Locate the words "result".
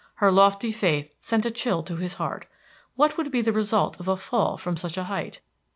3.53-3.99